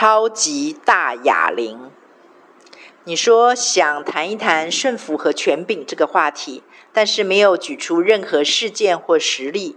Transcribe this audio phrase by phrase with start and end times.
[0.00, 1.90] 超级大哑铃。
[3.02, 9.76] 你说想谈一谈顺服和权柄这个话题，但是没有举出任何事件或实例，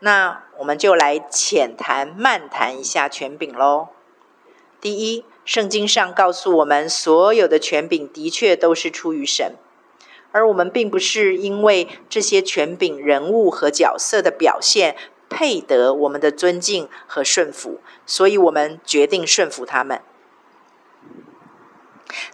[0.00, 3.88] 那我们就来浅谈慢谈一下权柄喽。
[4.82, 9.54] 第一，圣经上告诉我们，所有的权柄的确都是出于神，
[10.32, 14.94] 而我们并不是因为这些权柄人物和角色的表现
[15.32, 20.02] 配得我们的尊敬和顺服，所以我们决定顺服他们。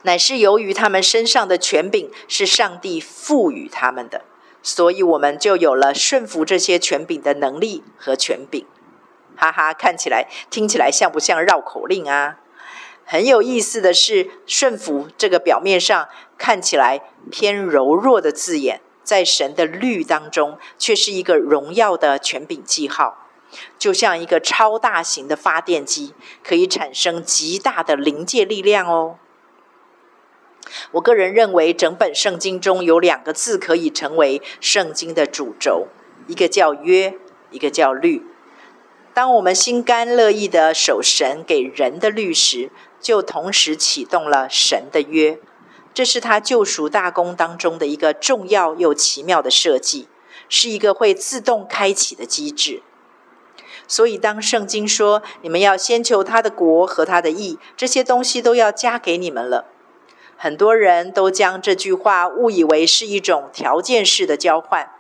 [0.02, 4.23] 乃是由于他们身上的权柄是上帝赋予他们的，
[4.61, 8.66] 所以我们就有了顺服这些权柄的能力和权柄。
[9.37, 12.41] 哈哈，看起来、听起来像不像绕口令啊？
[13.05, 23.27] 很有意思的是，顺服这个表面上看起来偏柔弱的字眼，在神的律当中却是一个荣耀的权柄记号，
[23.79, 26.12] 就像一个超大型的发电机，
[26.45, 29.16] 可以产生极大的临界力量哦。
[30.91, 35.88] 我个人认为，整本圣经中有两个字可以成为圣经的主轴，
[36.27, 37.15] 一个叫约，
[37.51, 38.27] 一个叫律。
[39.15, 45.38] 当我们心甘乐意的守神给人的律时，就同时启动了神的约。
[45.99, 50.07] 这是他救赎大功当中的一个重要又奇妙的设计，
[50.49, 52.85] 是一个会自动开启的机制。
[53.88, 59.66] 所以，当圣经说“你们要先求他的国和他的义”，这些东西都要加给你们了。
[60.37, 64.93] 很多人都将这句话误以为是一种条件式的交换，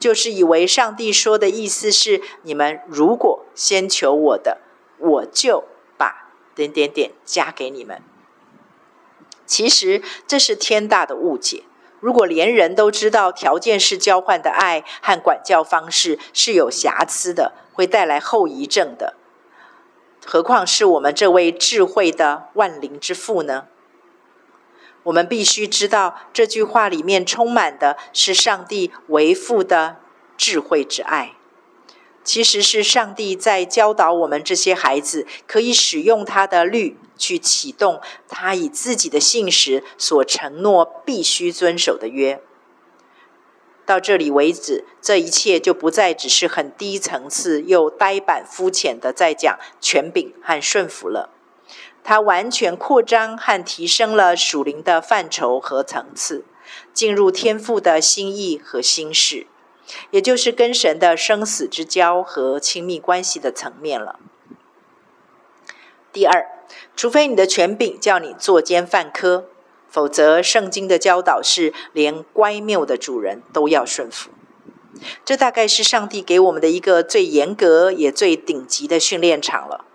[0.00, 4.58] 就是以为上帝说的意思是：你们如果先求我的，
[4.98, 5.62] 我就
[5.96, 8.02] 把点点点加给你们。
[9.46, 11.64] 其实这是天大的误解。
[12.00, 19.14] 如果连人都知道条件式交换的爱和管教方式是有瑕疵的，会带来后遗症的，
[20.26, 23.66] 何况是我们这位智慧的万灵之父呢？
[25.04, 29.96] 我们必须知道，这句话里面充满的是上帝为父的
[30.36, 31.34] 智慧之爱。
[32.24, 42.40] 其实是上帝在教导我们这些孩子，可以使用他的律去启动他以自己的信实所承诺必须遵守的约。
[43.84, 51.30] 到这里为止，这一切就不再只是很低层次又呆板肤浅的在讲权柄和顺服了。
[52.04, 56.44] 它完全扩张和提升了属灵的范畴和层次，
[56.94, 59.46] 进入天赋的心意和心事，
[60.10, 64.18] 也就是跟神的生死之交和亲密关系的层面了。
[66.12, 66.46] 第二，
[66.94, 69.46] 除非你的权柄叫你作奸犯科，
[69.88, 74.30] 否则圣经的教导是连乖谬的主人都要顺服。
[75.24, 79.86] 这大概是上帝给我们的一个最严格也最顶级的训练场了。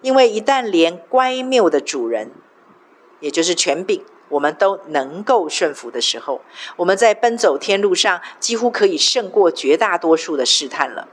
[0.00, 2.32] 因为一旦连乖谬的主人，
[3.20, 6.42] 也就是权柄，我们都能够顺服的时候，
[6.76, 11.08] 我们在奔走天路上几乎可以胜过绝大多数的试探了。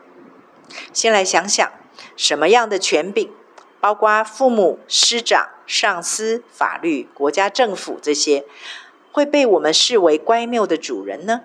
[0.92, 1.72] 先来想想，
[2.16, 3.32] 什么样的权柄，
[3.80, 8.46] 包括父母、师长、上司、法律、国家政府这些，
[9.12, 11.42] 会被我们视为乖谬的主人呢？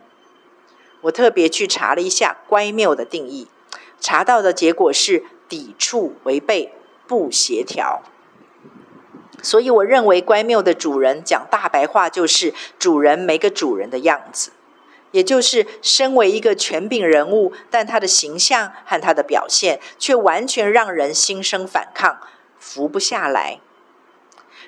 [1.03, 3.49] 我特别去查了一下乖谬的定义，
[4.01, 6.73] 查到的结果是抵触、违背。
[7.09, 8.03] 不协调，
[9.43, 14.51] 所以我认为乖谬的主人讲大白话就是主人没个主人的样子，
[15.13, 22.19] 也就是身为一个权柄人物，但他的形象和他的表现却完全让人心生反抗，
[22.59, 23.61] 服不下来。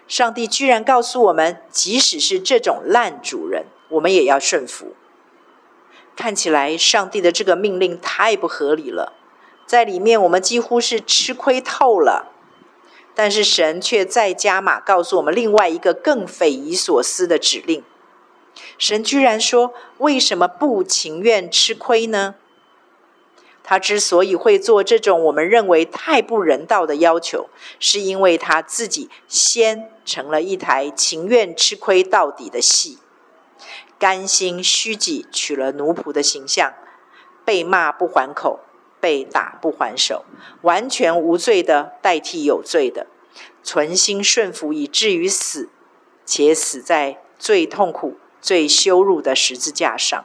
[0.09, 4.97] 上帝居然告诉我们，即使是这种烂主人，我们也要顺服。
[6.17, 9.13] 看起来上帝的这个命令太不合理了。
[9.67, 12.33] 在里面，我们几乎是吃亏透了，
[13.23, 17.85] 但是神却再加码告诉我们另外一个更匪夷所思的指令。
[18.79, 22.37] 神居然说：“为什么不情愿吃亏呢？”
[23.63, 32.97] 他之所以会做这种我们认为太不人道的要求，是因为他自己先成了一台情愿吃亏到底的戏，
[33.99, 36.73] 甘心虚己，取了奴仆的形象，
[37.45, 38.61] 被骂不还口。
[39.01, 40.25] 被打不还手，
[40.63, 43.07] 完全无罪的代替有罪的，
[43.63, 45.71] 存心顺服以至于死，
[46.25, 50.25] 且死在最痛苦、最羞辱的十字架上。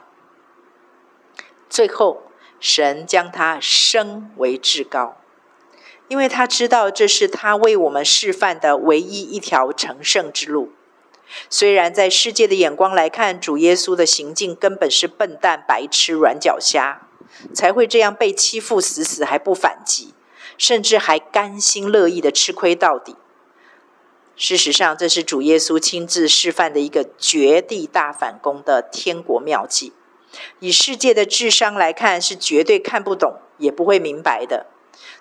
[1.68, 2.22] 最后，
[2.60, 5.16] 神将他升为至高，
[6.08, 10.72] 因为他知道这是他为我们示范的唯一一条成圣之路。
[11.50, 17.05] 虽然在世界的眼光来看，主耶稣的行径根本是笨蛋、白痴、软脚虾。
[17.54, 20.14] 才会这样被欺负死死还不反击，
[20.56, 23.16] 甚至还甘心乐意的吃亏到底。
[24.36, 29.94] 事实上，这是主耶稣亲自示范的一个绝地大反攻的天国妙计。
[30.60, 34.66] 以世界的智商来看，是绝对看不懂，也不会明白的。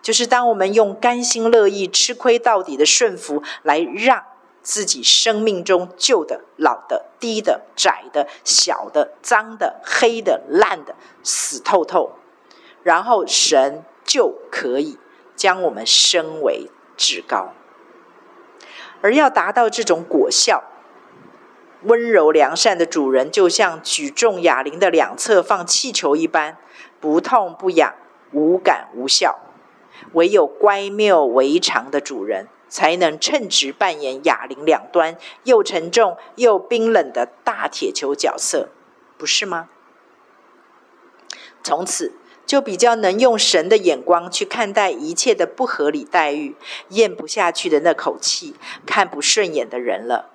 [0.01, 4.23] 就是当我们用甘心乐意、吃亏到底的顺服，来让
[4.65, 12.13] 自己生命中旧的、老的、低的、窄的、小的、脏的、黑的、烂的死透透，
[12.81, 14.97] 然后神就可以
[15.35, 17.53] 将我们升为至高。
[19.01, 20.63] 而要达到这种果效，
[21.83, 26.57] 温柔良善的主人就像举重哑铃的两侧放气球一般，
[26.99, 27.93] 不痛不痒，
[28.31, 29.39] 无感无效。
[30.13, 38.67] 唯有乖谬为常的主人，才能称职扮演哑铃两端又沉重又冰冷的大铁球角色，
[39.17, 39.69] 不是吗？
[41.63, 42.11] 从此
[42.45, 46.57] 就比较能用神的眼光去看待一切的不合理待遇、
[46.89, 48.55] 咽不下去的那口气、
[48.85, 50.31] 看不顺眼的人了。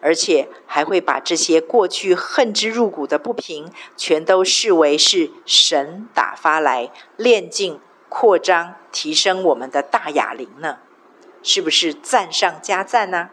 [0.00, 10.80] 而且还会把这些过去恨之入骨的不平，全都视为是神打发来炼净、扩张、提升我们的大哑铃呢？
[11.42, 13.30] 是不是赞上加赞呢？